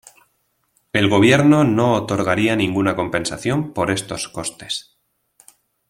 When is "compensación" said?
2.95-3.71